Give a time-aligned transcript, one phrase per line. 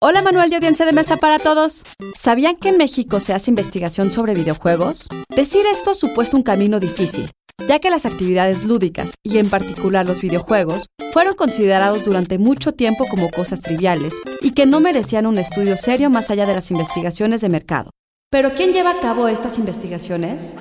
[0.00, 1.82] Hola Manuel de Audiencia de Mesa para Todos.
[2.16, 5.08] ¿Sabían que en México se hace investigación sobre videojuegos?
[5.28, 7.28] Decir esto ha supuesto un camino difícil,
[7.66, 13.06] ya que las actividades lúdicas, y en particular los videojuegos, fueron considerados durante mucho tiempo
[13.10, 17.40] como cosas triviales y que no merecían un estudio serio más allá de las investigaciones
[17.40, 17.90] de mercado.
[18.30, 20.54] Pero ¿quién lleva a cabo estas investigaciones?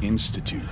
[0.00, 0.64] Institute.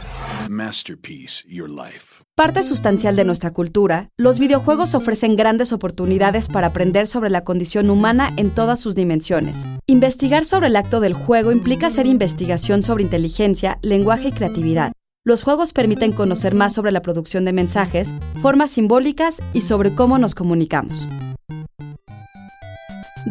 [0.49, 2.25] Masterpiece Your Life.
[2.35, 7.91] Parte sustancial de nuestra cultura, los videojuegos ofrecen grandes oportunidades para aprender sobre la condición
[7.91, 9.67] humana en todas sus dimensiones.
[9.87, 14.93] Investigar sobre el acto del juego implica hacer investigación sobre inteligencia, lenguaje y creatividad.
[15.23, 20.17] Los juegos permiten conocer más sobre la producción de mensajes, formas simbólicas y sobre cómo
[20.17, 21.07] nos comunicamos.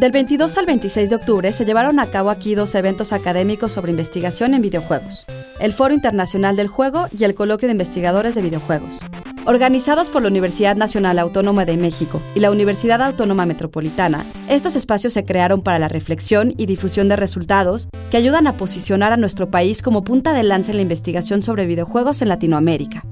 [0.02, 3.92] Del 22 al 26 de octubre se llevaron a cabo aquí dos eventos académicos sobre
[3.92, 5.26] investigación en videojuegos,
[5.60, 8.98] el Foro Internacional del Juego y el Coloquio de Investigadores de Videojuegos.
[9.46, 15.12] Organizados por la Universidad Nacional Autónoma de México y la Universidad Autónoma Metropolitana, estos espacios
[15.12, 19.52] se crearon para la reflexión y difusión de resultados que ayudan a posicionar a nuestro
[19.52, 23.04] país como punta de lanza en la investigación sobre videojuegos en Latinoamérica.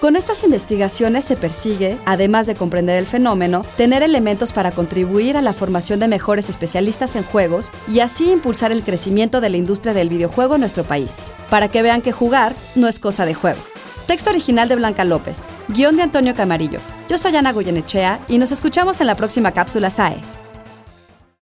[0.00, 5.42] Con estas investigaciones se persigue, además de comprender el fenómeno, tener elementos para contribuir a
[5.42, 9.94] la formación de mejores especialistas en juegos y así impulsar el crecimiento de la industria
[9.94, 11.16] del videojuego en nuestro país,
[11.50, 13.58] para que vean que jugar no es cosa de juego.
[14.06, 16.78] Texto original de Blanca López, guion de Antonio Camarillo.
[17.08, 20.22] Yo soy Ana Goyenechea y nos escuchamos en la próxima cápsula SAE.